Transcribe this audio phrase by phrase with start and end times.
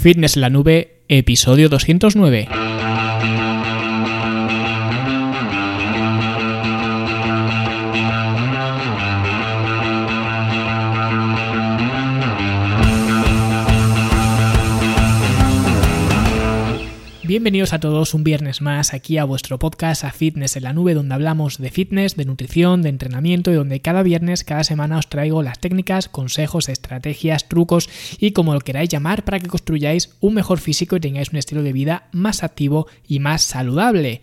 [0.00, 2.77] Fitness en la Nube, episodio 209.
[17.38, 20.94] Bienvenidos a todos un viernes más aquí a vuestro podcast a Fitness en la Nube,
[20.94, 25.08] donde hablamos de fitness, de nutrición, de entrenamiento y donde cada viernes, cada semana os
[25.08, 27.88] traigo las técnicas, consejos, estrategias, trucos
[28.18, 31.62] y como lo queráis llamar para que construyáis un mejor físico y tengáis un estilo
[31.62, 34.20] de vida más activo y más saludable.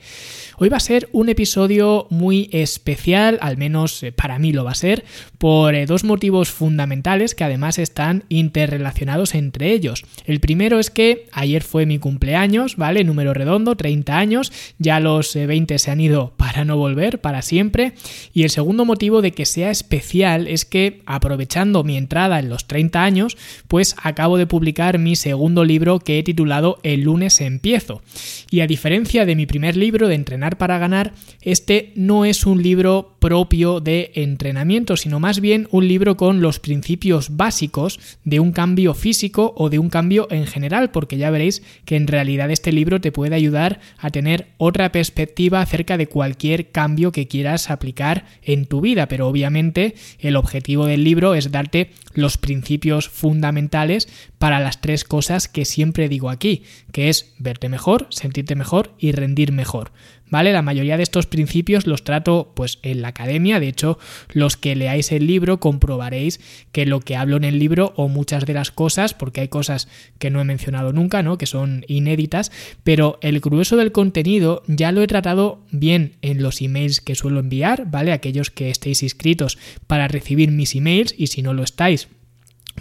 [0.57, 4.71] Hoy va a ser un episodio muy especial, al menos eh, para mí lo va
[4.71, 5.05] a ser,
[5.37, 10.03] por eh, dos motivos fundamentales que además están interrelacionados entre ellos.
[10.25, 13.04] El primero es que ayer fue mi cumpleaños, ¿vale?
[13.05, 17.41] Número redondo, 30 años, ya los 20 eh, se han ido para no volver, para
[17.41, 17.93] siempre.
[18.33, 22.67] Y el segundo motivo de que sea especial es que aprovechando mi entrada en los
[22.67, 23.37] 30 años,
[23.67, 28.01] pues acabo de publicar mi segundo libro que he titulado El lunes empiezo.
[28.49, 32.61] Y a diferencia de mi primer libro de entrenar para ganar, este no es un
[32.61, 38.51] libro propio de entrenamiento, sino más bien un libro con los principios básicos de un
[38.51, 42.71] cambio físico o de un cambio en general, porque ya veréis que en realidad este
[42.71, 48.25] libro te puede ayudar a tener otra perspectiva acerca de cualquier cambio que quieras aplicar
[48.41, 54.59] en tu vida, pero obviamente el objetivo del libro es darte los principios fundamentales para
[54.59, 59.51] las tres cosas que siempre digo aquí, que es verte mejor, sentirte mejor y rendir
[59.51, 59.91] mejor.
[60.29, 60.51] ¿Vale?
[60.51, 63.99] La mayoría de estos principios los trato pues en la academia, de hecho,
[64.33, 66.39] los que leáis el libro comprobaréis
[66.71, 69.87] que lo que hablo en el libro o muchas de las cosas, porque hay cosas
[70.19, 71.37] que no he mencionado nunca, ¿no?
[71.37, 72.51] Que son inéditas,
[72.83, 77.39] pero el grueso del contenido ya lo he tratado bien en los emails que suelo
[77.39, 78.11] enviar, ¿vale?
[78.11, 82.07] Aquellos que estéis inscritos para recibir mis emails y si no lo estáis,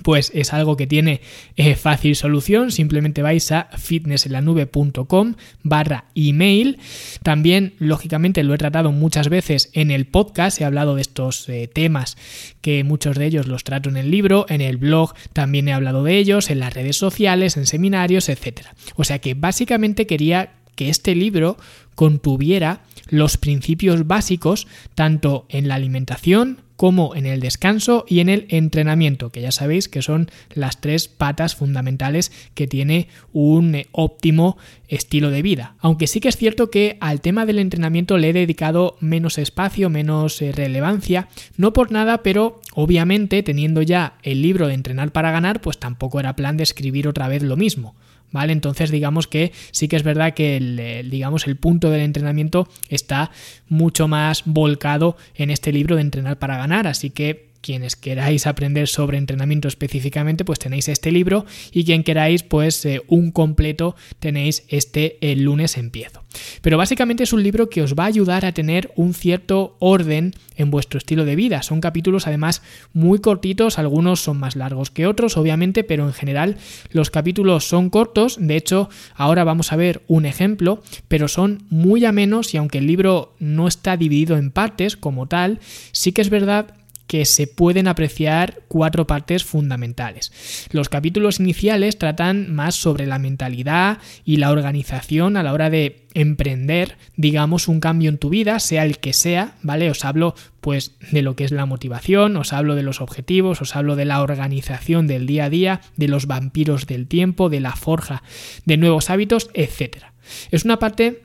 [0.04, 1.22] pues es algo que tiene
[1.56, 2.70] eh, fácil solución.
[2.70, 6.78] Simplemente vais a fitnessenlanube.com barra email.
[7.22, 10.60] También, lógicamente, lo he tratado muchas veces en el podcast.
[10.60, 12.18] He hablado de estos eh, temas
[12.60, 14.44] que muchos de ellos los trato en el libro.
[14.50, 18.60] En el blog también he hablado de ellos, en las redes sociales, en seminarios, etc.
[18.96, 21.56] O sea que básicamente quería que este libro
[21.94, 28.46] contuviera los principios básicos tanto en la alimentación como en el descanso y en el
[28.48, 34.56] entrenamiento, que ya sabéis que son las tres patas fundamentales que tiene un eh, óptimo
[34.88, 35.76] estilo de vida.
[35.78, 39.90] Aunque sí que es cierto que al tema del entrenamiento le he dedicado menos espacio,
[39.90, 45.30] menos eh, relevancia, no por nada, pero obviamente teniendo ya el libro de entrenar para
[45.30, 47.94] ganar, pues tampoco era plan de escribir otra vez lo mismo.
[48.34, 48.52] ¿Vale?
[48.52, 53.30] Entonces digamos que sí que es verdad que el, digamos, el punto del entrenamiento está
[53.68, 58.88] mucho más volcado en este libro de entrenar para ganar, así que quienes queráis aprender
[58.88, 64.64] sobre entrenamiento específicamente, pues tenéis este libro y quien queráis, pues eh, un completo tenéis
[64.68, 66.22] este el lunes empiezo.
[66.60, 70.34] Pero básicamente es un libro que os va a ayudar a tener un cierto orden
[70.56, 71.62] en vuestro estilo de vida.
[71.62, 76.56] Son capítulos además muy cortitos, algunos son más largos que otros, obviamente, pero en general
[76.90, 78.36] los capítulos son cortos.
[78.38, 82.86] De hecho, ahora vamos a ver un ejemplo, pero son muy amenos y aunque el
[82.86, 85.60] libro no está dividido en partes como tal,
[85.92, 86.74] sí que es verdad
[87.06, 90.68] que se pueden apreciar cuatro partes fundamentales.
[90.70, 96.06] Los capítulos iniciales tratan más sobre la mentalidad y la organización a la hora de
[96.14, 99.90] emprender, digamos, un cambio en tu vida, sea el que sea, ¿vale?
[99.90, 103.76] Os hablo pues de lo que es la motivación, os hablo de los objetivos, os
[103.76, 107.76] hablo de la organización del día a día, de los vampiros del tiempo, de la
[107.76, 108.22] forja
[108.64, 110.04] de nuevos hábitos, etc.
[110.50, 111.22] Es una parte,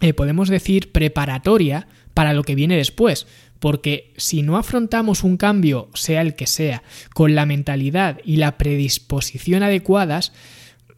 [0.00, 3.26] eh, podemos decir, preparatoria para lo que viene después
[3.60, 6.82] porque si no afrontamos un cambio, sea el que sea,
[7.14, 10.32] con la mentalidad y la predisposición adecuadas,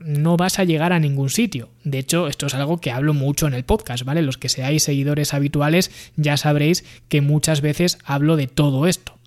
[0.01, 1.69] no vas a llegar a ningún sitio.
[1.85, 4.23] De hecho, esto es algo que hablo mucho en el podcast, ¿vale?
[4.23, 9.19] Los que seáis seguidores habituales ya sabréis que muchas veces hablo de todo esto,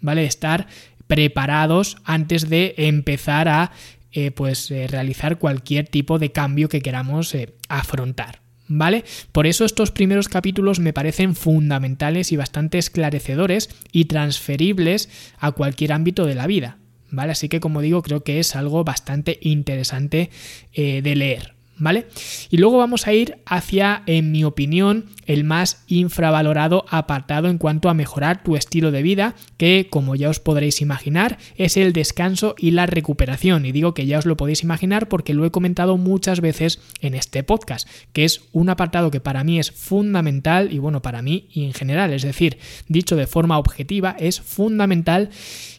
[0.00, 0.24] ¿vale?
[0.24, 0.66] Estar
[1.06, 3.72] preparados antes de empezar a
[4.12, 8.41] eh, pues eh, realizar cualquier tipo de cambio que queramos eh, afrontar.
[8.72, 9.04] ¿Vale?
[9.32, 15.08] Por eso estos primeros capítulos me parecen fundamentales y bastante esclarecedores y transferibles
[15.38, 16.78] a cualquier ámbito de la vida,
[17.10, 17.32] ¿vale?
[17.32, 20.30] Así que como digo, creo que es algo bastante interesante
[20.72, 21.61] eh, de leer.
[21.82, 22.06] ¿Vale?
[22.48, 27.88] Y luego vamos a ir hacia, en mi opinión, el más infravalorado apartado en cuanto
[27.88, 32.54] a mejorar tu estilo de vida, que como ya os podréis imaginar, es el descanso
[32.56, 33.66] y la recuperación.
[33.66, 37.14] Y digo que ya os lo podéis imaginar porque lo he comentado muchas veces en
[37.14, 41.48] este podcast, que es un apartado que para mí es fundamental y bueno, para mí
[41.52, 45.30] y en general, es decir, dicho de forma objetiva, es fundamental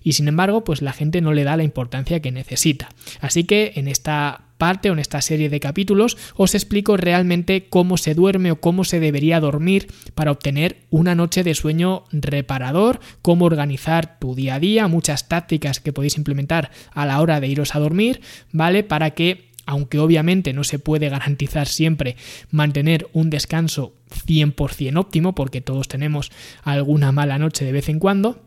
[0.04, 2.90] y sin embargo, pues la gente no le da la importancia que necesita.
[3.22, 7.98] Así que en esta parte o en esta serie de capítulos os explico realmente cómo
[7.98, 13.44] se duerme o cómo se debería dormir para obtener una noche de sueño reparador, cómo
[13.44, 17.76] organizar tu día a día, muchas tácticas que podéis implementar a la hora de iros
[17.76, 18.22] a dormir,
[18.54, 18.86] ¿vale?
[18.86, 22.16] Para que aunque obviamente no se puede garantizar siempre
[22.50, 23.94] mantener un descanso
[24.26, 26.32] 100% óptimo, porque todos tenemos
[26.64, 28.42] alguna mala noche de vez en cuando,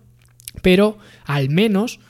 [0.62, 0.96] pero
[1.26, 2.00] al menos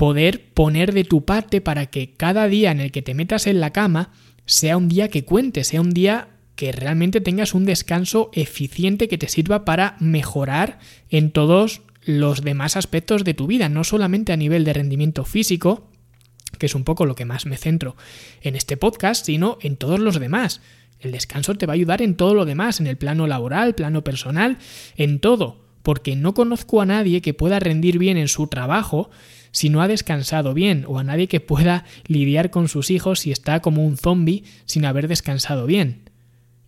[0.00, 3.60] poder poner de tu parte para que cada día en el que te metas en
[3.60, 4.12] la cama
[4.46, 9.18] sea un día que cuente, sea un día que realmente tengas un descanso eficiente que
[9.18, 10.78] te sirva para mejorar
[11.10, 15.90] en todos los demás aspectos de tu vida, no solamente a nivel de rendimiento físico,
[16.56, 17.94] que es un poco lo que más me centro
[18.40, 20.62] en este podcast, sino en todos los demás.
[20.98, 24.02] El descanso te va a ayudar en todo lo demás, en el plano laboral, plano
[24.02, 24.56] personal,
[24.96, 29.10] en todo, porque no conozco a nadie que pueda rendir bien en su trabajo
[29.52, 33.32] si no ha descansado bien, o a nadie que pueda lidiar con sus hijos si
[33.32, 36.10] está como un zombie sin haber descansado bien.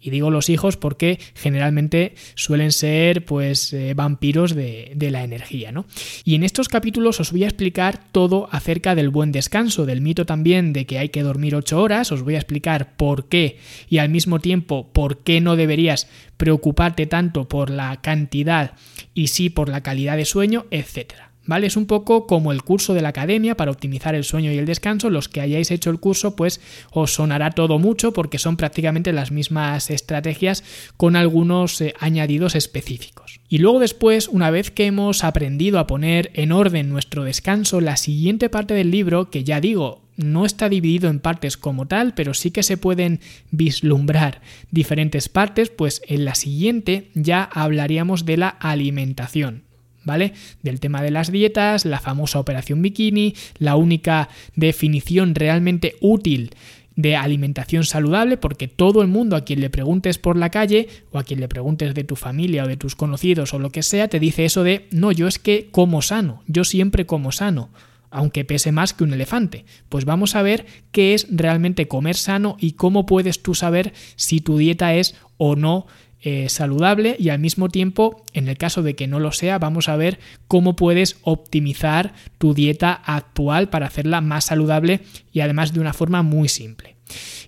[0.05, 5.71] Y digo los hijos porque generalmente suelen ser pues eh, vampiros de, de, la energía,
[5.71, 5.87] ¿no?
[6.25, 10.27] Y en estos capítulos os voy a explicar todo acerca del buen descanso, del mito
[10.27, 13.59] también de que hay que dormir 8 horas, os voy a explicar por qué
[13.89, 18.73] y al mismo tiempo por qué no deberías preocuparte tanto por la cantidad
[19.15, 21.32] y sí por la calidad de sueño, etcétera.
[21.45, 21.67] ¿Vale?
[21.67, 24.67] Es un poco como el curso de la academia para optimizar el sueño y el
[24.67, 25.11] descanso.
[25.11, 26.61] Los que hayáis hecho el curso, pues
[26.93, 30.63] os sonará todo mucho porque son prácticamente las mismas estrategias
[30.97, 33.41] con algunos eh, añadidos específicos.
[33.49, 37.97] Y luego después, una vez que hemos aprendido a poner en orden nuestro descanso, la
[37.97, 42.35] siguiente parte del libro, que ya digo, no está dividido en partes como tal, pero
[42.35, 44.41] sí que se pueden vislumbrar
[44.71, 49.65] diferentes partes, pues en la siguiente ya hablaríamos de la alimentación.
[50.05, 50.33] ¿Vale?
[50.63, 56.51] Del tema de las dietas, la famosa operación bikini, la única definición realmente útil
[56.97, 61.19] de alimentación saludable, porque todo el mundo a quien le preguntes por la calle o
[61.19, 64.09] a quien le preguntes de tu familia o de tus conocidos o lo que sea,
[64.09, 67.71] te dice eso de, no, yo es que como sano, yo siempre como sano
[68.13, 69.65] aunque pese más que un elefante.
[69.89, 74.41] Pues vamos a ver qué es realmente comer sano y cómo puedes tú saber si
[74.41, 75.87] tu dieta es o no
[76.23, 79.89] eh, saludable y al mismo tiempo, en el caso de que no lo sea, vamos
[79.89, 85.01] a ver cómo puedes optimizar tu dieta actual para hacerla más saludable
[85.33, 86.97] y además de una forma muy simple.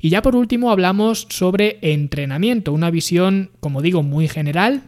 [0.00, 4.82] Y ya por último hablamos sobre entrenamiento, una visión, como digo, muy general,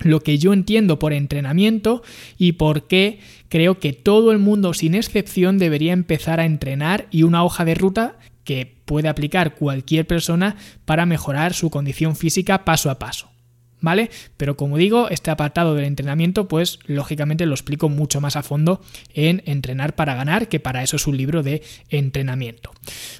[0.00, 2.02] lo que yo entiendo por entrenamiento
[2.38, 7.22] y por qué creo que todo el mundo sin excepción debería empezar a entrenar y
[7.24, 12.90] una hoja de ruta que puede aplicar cualquier persona para mejorar su condición física paso
[12.90, 13.30] a paso.
[13.82, 14.10] ¿Vale?
[14.36, 18.82] Pero como digo, este apartado del entrenamiento, pues lógicamente lo explico mucho más a fondo
[19.14, 22.72] en Entrenar para ganar, que para eso es un libro de entrenamiento.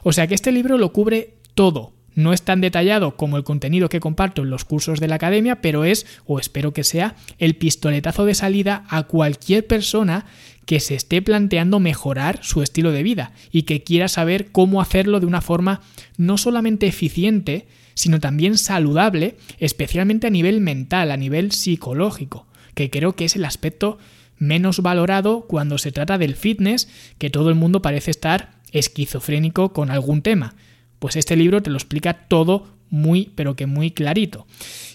[0.02, 3.88] O sea que este libro lo cubre todo, no es tan detallado como el contenido
[3.88, 7.56] que comparto en los cursos de la academia, pero es, o espero que sea, el
[7.56, 10.26] pistoletazo de salida a cualquier persona
[10.66, 15.20] que se esté planteando mejorar su estilo de vida y que quiera saber cómo hacerlo
[15.20, 15.80] de una forma
[16.16, 23.16] no solamente eficiente, sino también saludable, especialmente a nivel mental, a nivel psicológico, que creo
[23.16, 23.98] que es el aspecto
[24.38, 29.90] menos valorado cuando se trata del fitness, que todo el mundo parece estar esquizofrénico con
[29.90, 30.54] algún tema.
[31.00, 34.46] Pues este libro te lo explica todo muy, pero que muy clarito.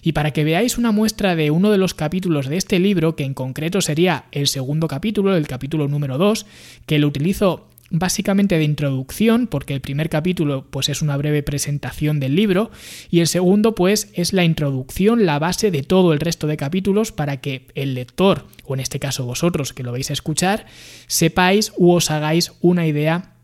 [0.01, 3.23] Y para que veáis una muestra de uno de los capítulos de este libro, que
[3.23, 6.45] en concreto sería el segundo capítulo, el capítulo número 2,
[6.85, 12.19] que lo utilizo básicamente de introducción, porque el primer capítulo pues es una breve presentación
[12.19, 12.71] del libro
[13.09, 17.11] y el segundo pues es la introducción, la base de todo el resto de capítulos
[17.11, 20.65] para que el lector, o en este caso vosotros que lo vais a escuchar,
[21.07, 23.35] sepáis u os hagáis una idea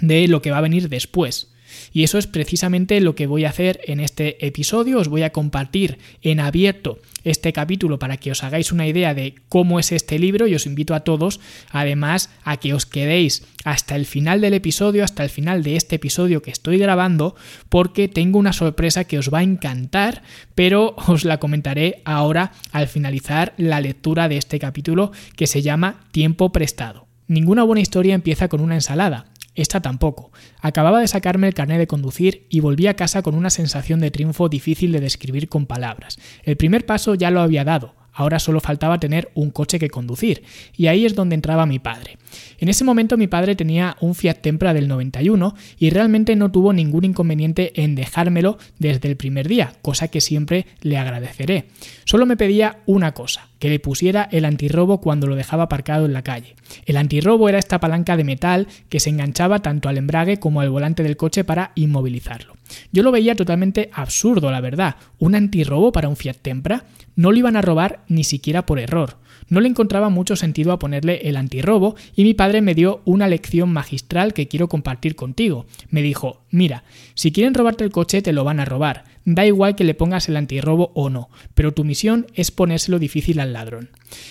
[0.00, 1.50] de lo que va a venir después.
[1.98, 5.00] Y eso es precisamente lo que voy a hacer en este episodio.
[5.00, 9.34] Os voy a compartir en abierto este capítulo para que os hagáis una idea de
[9.48, 11.40] cómo es este libro y os invito a todos
[11.72, 15.96] además a que os quedéis hasta el final del episodio, hasta el final de este
[15.96, 17.34] episodio que estoy grabando
[17.68, 20.22] porque tengo una sorpresa que os va a encantar,
[20.54, 26.04] pero os la comentaré ahora al finalizar la lectura de este capítulo que se llama
[26.12, 27.08] Tiempo prestado.
[27.26, 29.26] Ninguna buena historia empieza con una ensalada.
[29.58, 30.30] Esta tampoco.
[30.60, 34.12] Acababa de sacarme el carnet de conducir y volví a casa con una sensación de
[34.12, 36.16] triunfo difícil de describir con palabras.
[36.44, 37.96] El primer paso ya lo había dado.
[38.12, 40.42] ahora solo faltaba tener un coche que conducir,
[40.76, 42.18] y ahí es donde entraba mi padre.
[42.58, 46.72] En ese momento mi padre tenía un Fiat Tempra del 91 y realmente no tuvo
[46.72, 51.66] ningún inconveniente en dejármelo desde el primer día, cosa que siempre le agradeceré.
[52.04, 56.12] Solo me pedía una cosa, que le pusiera el antirrobo cuando lo dejaba aparcado en
[56.12, 56.56] la calle.
[56.86, 60.70] El antirrobo era esta palanca de metal que se enganchaba tanto al embrague como al
[60.70, 62.56] volante del coche para inmovilizarlo.
[62.92, 64.96] Yo lo veía totalmente absurdo, la verdad.
[65.18, 66.84] ¿Un antirrobo para un Fiat Tempra?
[67.16, 69.16] No lo iban a robar ni siquiera por error.
[69.48, 73.28] No le encontraba mucho sentido a ponerle el antirrobo y mi padre me dio una
[73.28, 75.66] lección magistral que quiero compartir contigo.
[75.90, 79.04] Me dijo, mira, si quieren robarte el coche te lo van a robar,
[79.34, 83.40] da igual que le pongas el antirrobo o no, pero tu misión es ponérselo difícil
[83.40, 83.90] al ladrón.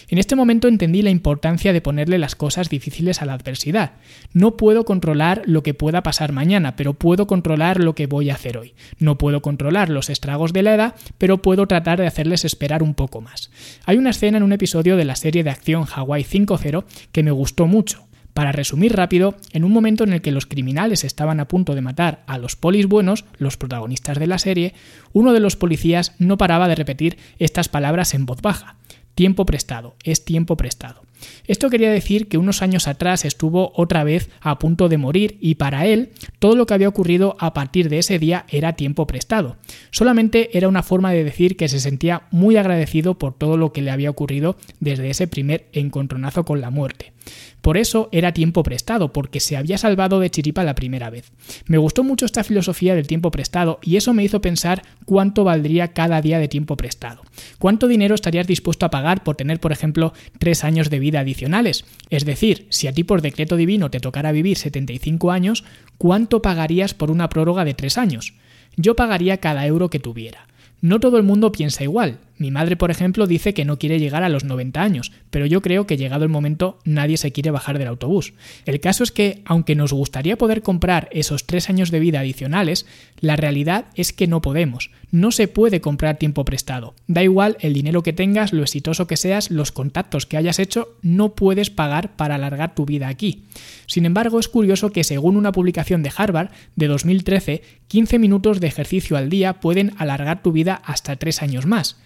[0.10, 3.92] En este momento entendí la importancia de ponerle las cosas difíciles a la adversidad.
[4.34, 8.34] No puedo controlar lo que pueda pasar mañana, pero puedo controlar lo que voy a
[8.34, 8.74] hacer hoy.
[8.98, 12.96] No puedo controlar los estragos de la edad, pero puedo tratar de hacerles esperar un
[12.96, 13.52] poco más.
[13.86, 17.32] Hay una escena en un episodio de la serie de acción Hawaii 5.0 que me
[17.32, 18.08] gustó mucho.
[18.38, 21.82] Para resumir rápido, en un momento en el que los criminales estaban a punto de
[21.82, 24.76] matar a los polis buenos, los protagonistas de la serie,
[25.12, 28.76] uno de los policías no paraba de repetir estas palabras en voz baja.
[29.16, 31.02] Tiempo prestado, es tiempo prestado.
[31.46, 35.56] Esto quería decir que unos años atrás estuvo otra vez a punto de morir y
[35.56, 36.10] para él
[36.40, 39.58] todo lo que había ocurrido a partir de ese día era tiempo prestado.
[39.92, 43.82] Solamente era una forma de decir que se sentía muy agradecido por todo lo que
[43.82, 47.14] le había ocurrido desde ese primer encontronazo con la muerte.
[47.62, 51.32] Por eso era tiempo prestado, porque se había salvado de chiripa la primera vez.
[51.66, 55.90] Me gustó mucho esta filosofía del tiempo prestado y eso me hizo pensar cuánto valdría
[55.90, 57.24] cada día de tiempo prestado.
[57.60, 61.86] ¿Cuánto dinero estarías dispuesto a pagar por tener, por ejemplo, tres años de vida adicionales?
[62.10, 65.64] Es decir, si a ti por decreto divino te tocara vivir 75 años,
[65.98, 68.34] ¿cuánto pagarías por una prórroga de tres años?
[68.76, 70.48] Yo pagaría cada euro que tuviera.
[70.82, 72.20] No todo el mundo piensa igual.
[72.38, 75.62] Mi madre, por ejemplo, dice que no quiere llegar a los 90 años, pero yo
[75.62, 78.34] creo que llegado el momento nadie se quiere bajar del autobús.
[78.66, 82.86] El caso es que, aunque nos gustaría poder comprar esos tres años de vida adicionales,
[83.20, 84.92] la realidad es que no podemos.
[85.10, 86.94] No se puede comprar tiempo prestado.
[87.08, 90.90] Da igual el dinero que tengas, lo exitoso que seas, los contactos que hayas hecho,
[91.02, 93.46] no puedes pagar para alargar tu vida aquí.
[93.88, 98.68] Sin embargo, es curioso que según una publicación de Harvard de 2013, 15 minutos de
[98.68, 101.98] ejercicio al día pueden alargar tu vida hasta tres años más.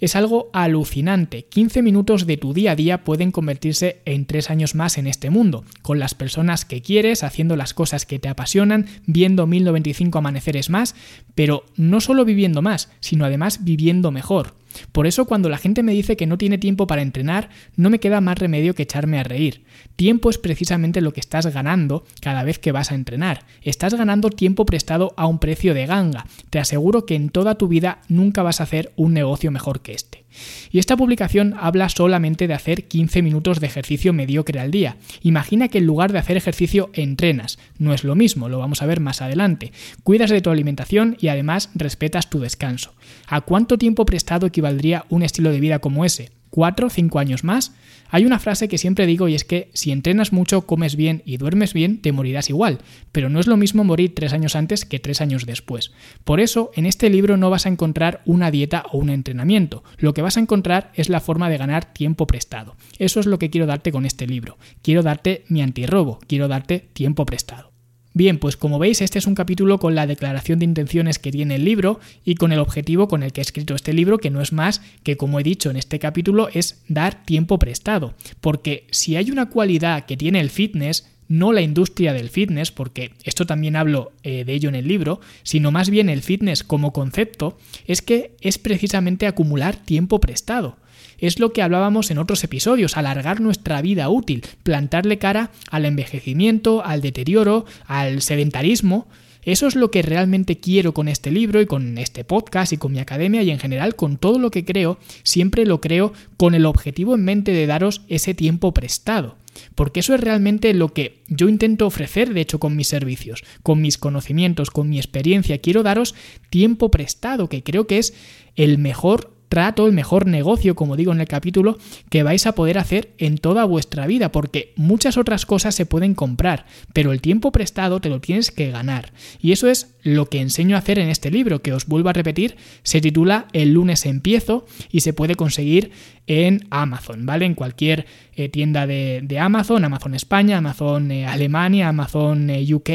[0.00, 1.44] Es algo alucinante.
[1.44, 5.30] 15 minutos de tu día a día pueden convertirse en 3 años más en este
[5.30, 10.70] mundo, con las personas que quieres, haciendo las cosas que te apasionan, viendo 1095 amaneceres
[10.70, 10.94] más,
[11.34, 14.54] pero no solo viviendo más, sino además viviendo mejor.
[14.92, 18.00] Por eso cuando la gente me dice que no tiene tiempo para entrenar, no me
[18.00, 19.64] queda más remedio que echarme a reír.
[19.96, 23.44] Tiempo es precisamente lo que estás ganando cada vez que vas a entrenar.
[23.62, 26.26] Estás ganando tiempo prestado a un precio de ganga.
[26.50, 29.92] Te aseguro que en toda tu vida nunca vas a hacer un negocio mejor que
[29.92, 30.25] este.
[30.70, 34.96] Y esta publicación habla solamente de hacer 15 minutos de ejercicio mediocre al día.
[35.22, 37.58] Imagina que en lugar de hacer ejercicio entrenas.
[37.78, 39.72] No es lo mismo, lo vamos a ver más adelante.
[40.02, 42.94] Cuidas de tu alimentación y además respetas tu descanso.
[43.26, 46.35] ¿A cuánto tiempo prestado equivaldría un estilo de vida como ese?
[46.50, 47.74] ¿Cuatro, cinco años más?
[48.08, 51.36] Hay una frase que siempre digo y es que si entrenas mucho, comes bien y
[51.38, 52.78] duermes bien, te morirás igual,
[53.12, 55.92] pero no es lo mismo morir tres años antes que tres años después.
[56.24, 60.14] Por eso, en este libro no vas a encontrar una dieta o un entrenamiento, lo
[60.14, 62.76] que vas a encontrar es la forma de ganar tiempo prestado.
[62.98, 64.56] Eso es lo que quiero darte con este libro.
[64.82, 67.75] Quiero darte mi antirrobo, quiero darte tiempo prestado.
[68.16, 71.56] Bien, pues como veis, este es un capítulo con la declaración de intenciones que tiene
[71.56, 74.40] el libro y con el objetivo con el que he escrito este libro, que no
[74.40, 78.14] es más que, como he dicho en este capítulo, es dar tiempo prestado.
[78.40, 83.10] Porque si hay una cualidad que tiene el fitness, no la industria del fitness, porque
[83.22, 86.94] esto también hablo eh, de ello en el libro, sino más bien el fitness como
[86.94, 90.78] concepto, es que es precisamente acumular tiempo prestado.
[91.18, 96.84] Es lo que hablábamos en otros episodios, alargar nuestra vida útil, plantarle cara al envejecimiento,
[96.84, 99.08] al deterioro, al sedentarismo.
[99.42, 102.92] Eso es lo que realmente quiero con este libro y con este podcast y con
[102.92, 106.66] mi academia y en general con todo lo que creo, siempre lo creo con el
[106.66, 109.36] objetivo en mente de daros ese tiempo prestado.
[109.74, 113.80] Porque eso es realmente lo que yo intento ofrecer, de hecho, con mis servicios, con
[113.80, 115.58] mis conocimientos, con mi experiencia.
[115.58, 116.14] Quiero daros
[116.50, 118.14] tiempo prestado, que creo que es
[118.56, 121.78] el mejor trato, el mejor negocio, como digo en el capítulo,
[122.10, 126.14] que vais a poder hacer en toda vuestra vida, porque muchas otras cosas se pueden
[126.14, 129.12] comprar, pero el tiempo prestado te lo tienes que ganar.
[129.40, 132.12] Y eso es lo que enseño a hacer en este libro, que os vuelvo a
[132.12, 135.92] repetir, se titula El lunes empiezo y se puede conseguir
[136.26, 137.46] en Amazon, ¿vale?
[137.46, 142.90] En cualquier eh, tienda de, Amazon, Amazon España, Amazon eh, Alemania, Amazon eh, UK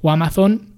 [0.00, 0.71] o Amazon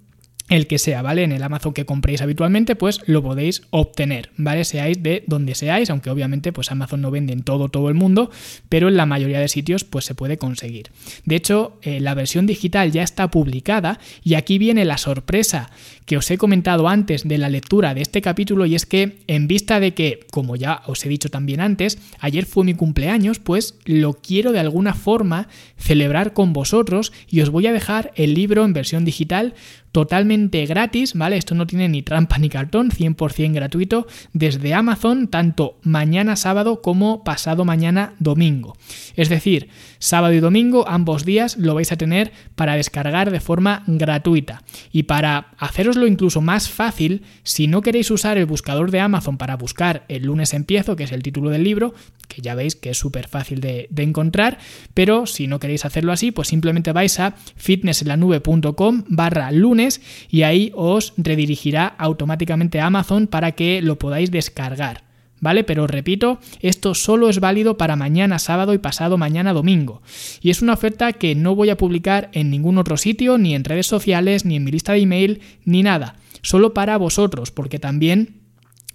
[0.54, 1.24] el que sea, ¿vale?
[1.24, 4.64] En el Amazon que compréis habitualmente, pues lo podéis obtener, ¿vale?
[4.64, 8.30] Seáis de donde seáis, aunque obviamente pues Amazon no vende en todo, todo el mundo,
[8.68, 10.90] pero en la mayoría de sitios pues se puede conseguir.
[11.24, 15.70] De hecho, eh, la versión digital ya está publicada y aquí viene la sorpresa
[16.06, 19.48] que os he comentado antes de la lectura de este capítulo y es que en
[19.48, 23.78] vista de que, como ya os he dicho también antes, ayer fue mi cumpleaños, pues
[23.84, 28.64] lo quiero de alguna forma celebrar con vosotros y os voy a dejar el libro
[28.64, 29.54] en versión digital
[29.94, 31.36] totalmente gratis, ¿vale?
[31.36, 37.22] Esto no tiene ni trampa ni cartón, 100% gratuito, desde Amazon, tanto mañana sábado como
[37.22, 38.76] pasado mañana domingo.
[39.14, 39.68] Es decir,
[40.04, 44.62] sábado y domingo, ambos días, lo vais a tener para descargar de forma gratuita.
[44.92, 49.56] Y para haceroslo incluso más fácil, si no queréis usar el buscador de Amazon para
[49.56, 51.94] buscar el lunes empiezo, que es el título del libro,
[52.28, 54.58] que ya veis que es súper fácil de, encontrar,
[54.92, 60.70] pero si no queréis hacerlo así, pues simplemente vais a fitnessenlanube.com barra lunes y ahí
[60.74, 65.13] os redirigirá automáticamente a Amazon para que lo podáis descargar.
[65.44, 65.62] ¿Vale?
[65.62, 70.00] Pero repito, esto solo es válido para mañana sábado y pasado mañana domingo.
[70.40, 73.62] Y es una oferta que no voy a publicar en ningún otro sitio, ni en
[73.62, 76.16] redes sociales, ni en mi lista de email, ni nada.
[76.40, 78.40] Solo para vosotros, porque también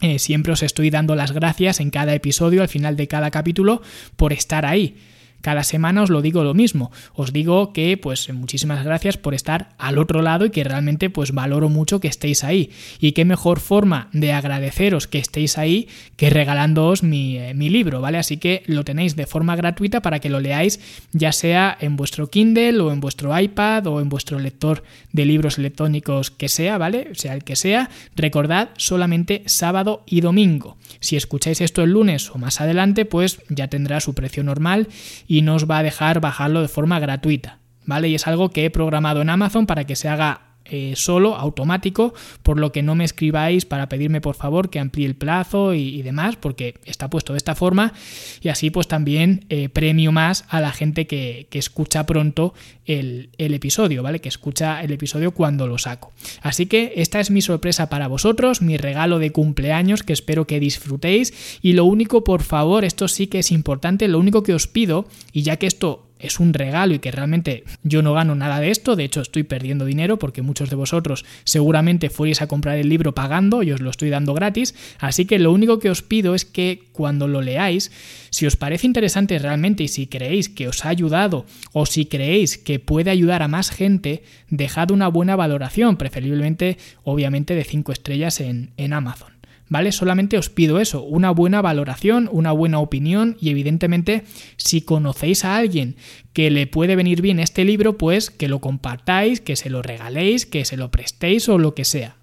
[0.02, 3.84] eh, siempre os estoy dando las gracias en cada episodio, al final de cada capítulo,
[4.16, 4.96] por estar ahí.
[5.42, 6.92] Cada semana os lo digo lo mismo.
[7.14, 11.34] Os digo que pues muchísimas gracias por estar al otro lado y que realmente pues
[11.34, 12.72] valoro mucho que estéis ahí.
[13.00, 18.02] Y qué mejor forma de agradeceros que estéis ahí que regalándoos mi, eh, mi libro,
[18.02, 18.18] ¿vale?
[18.18, 20.80] Así que lo tenéis de forma gratuita para que lo leáis
[21.12, 25.58] ya sea en vuestro Kindle o en vuestro iPad o en vuestro lector de libros
[25.58, 27.10] electrónicos que sea, ¿vale?
[27.14, 27.90] Sea el que sea.
[28.16, 30.78] Recordad solamente sábado y domingo.
[31.00, 34.88] Si escucháis esto el lunes o más adelante, pues ya tendrá su precio normal
[35.30, 37.60] y no os va a dejar bajarlo de forma gratuita.
[37.86, 38.10] ¿Vale?
[38.10, 42.14] Y es algo que he programado en Amazon para que se haga eh, solo, automático,
[42.44, 46.02] por lo que no me escribáis para pedirme por favor que amplíe el plazo y,
[46.02, 47.94] demás, porque está puesto de esta forma
[48.42, 52.54] y así pues también eh, premio más a la gente que, escucha pronto
[52.86, 54.22] el, el, episodio, ¿vale?
[54.22, 56.14] Que escucha el episodio cuando lo saco.
[56.42, 60.62] Así que esta es mi sorpresa para vosotros, mi regalo de cumpleaños que espero que
[60.62, 64.68] disfrutéis y lo único, por favor, esto sí que es importante, lo único que os
[64.68, 68.60] pido, y ya que esto es un regalo y que realmente yo no gano nada
[68.60, 72.78] de esto, de hecho estoy perdiendo dinero porque muchos de vosotros seguramente fuerais a comprar
[72.78, 76.02] el libro pagando y os lo estoy dando gratis, así que lo único que os
[76.02, 77.92] pido es que cuando lo leáis,
[78.30, 82.58] si os parece interesante realmente y si creéis que os ha ayudado o si creéis
[82.58, 88.42] que puede ayudar a más gente, dejad una buena valoración, preferiblemente obviamente de 5 estrellas
[88.42, 89.39] en, en Amazon.
[89.70, 89.92] ¿Vale?
[89.92, 94.24] Solamente os pido eso, una buena valoración, una buena opinión y evidentemente
[94.58, 95.96] si conocéis a alguien
[96.34, 100.46] que le puede venir bien este libro, pues que lo compartáis, que se lo regaléis,
[100.46, 102.18] que se lo prestéis o lo que sea.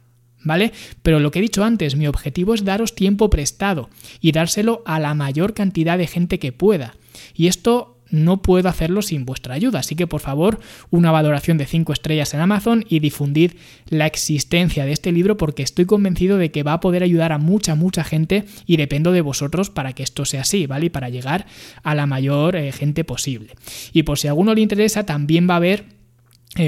[0.45, 0.73] ¿Vale?
[1.03, 5.01] Pero lo que he dicho antes, mi objetivo es daros tiempo prestado y dárselo a
[5.01, 6.95] la mayor cantidad de gente que pueda.
[7.35, 9.81] Y esto no puedo hacerlo sin vuestra ayuda.
[9.81, 13.53] Así que por favor, una valoración de 5 estrellas en Amazon y difundid
[13.89, 17.39] la existencia de este libro porque estoy convencido de que va a poder ayudar a
[17.39, 20.87] mucha, mucha gente y dependo de vosotros para que esto sea así, ¿vale?
[20.87, 21.47] Y para llegar
[21.83, 23.55] a la mayor eh, gente posible.
[23.93, 25.96] Y por si a alguno le interesa, también va a haber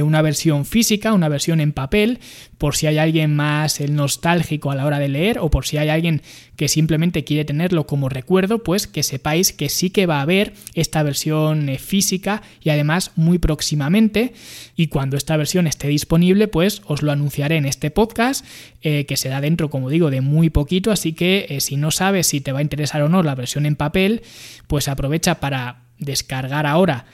[0.03, 2.21] una versión física, una versión en papel,
[2.59, 5.79] por si hay alguien más el nostálgico a la hora de leer o por si
[5.79, 6.23] hay alguien
[6.57, 10.53] que simplemente quiere tenerlo como recuerdo, pues que sepáis que sí que va a haber
[10.75, 14.35] esta versión eh, física y además muy próximamente.
[14.77, 18.45] Y cuando esta versión esté disponible pues os lo anunciaré en este podcast
[18.83, 20.91] eh, que será dentro como digo de muy poquito.
[20.91, 23.77] Así que si no sabes si te va a interesar o no la versión en
[23.77, 24.23] papel
[24.67, 27.07] pues aprovecha para descargar ahora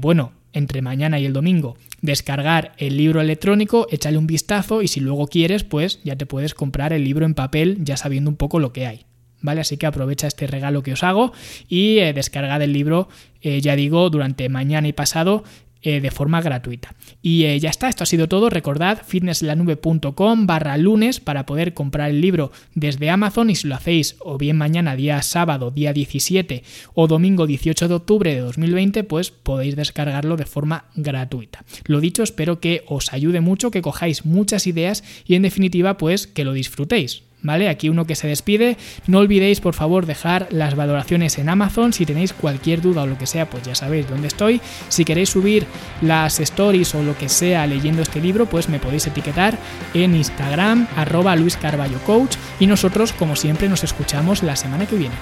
[0.00, 5.00] bueno entre mañana y el domingo, descargar el libro electrónico, échale un vistazo y si
[5.00, 8.58] luego quieres, pues ya te puedes comprar el libro en papel ya sabiendo un poco
[8.58, 9.06] lo que hay.
[9.44, 9.60] ¿Vale?
[9.60, 11.32] Así que aprovecha este regalo que os hago
[11.68, 13.08] y eh, descargad el libro,
[13.40, 15.42] eh, ya digo, durante mañana y pasado
[15.82, 16.94] eh, de forma gratuita.
[17.22, 18.50] Y eh, ya está, esto ha sido todo.
[18.50, 24.16] Recordad fitnesslanube.com barra lunes para poder comprar el libro desde Amazon y si lo hacéis
[24.20, 26.62] o bien mañana día sábado día 17
[26.94, 31.64] o domingo 18 de octubre de 2020 pues podéis descargarlo de forma gratuita.
[31.84, 36.26] Lo dicho, espero que os ayude mucho, que cojáis muchas ideas y en definitiva pues
[36.26, 37.24] que lo disfrutéis.
[37.42, 37.68] ¿Vale?
[37.68, 38.76] Aquí uno que se despide.
[39.06, 41.92] No olvidéis, por favor, dejar las valoraciones en Amazon.
[41.92, 44.60] Si tenéis cualquier duda o lo que sea, pues ya sabéis dónde estoy.
[44.88, 45.66] Si queréis subir
[46.00, 49.58] las stories o lo que sea leyendo este libro, pues me podéis etiquetar
[49.94, 52.36] en Instagram, arroba Luis Carballo Coach.
[52.60, 55.14] Y nosotros, como siempre, nos escuchamos la semana que viene.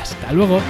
[0.00, 0.60] Hasta luego.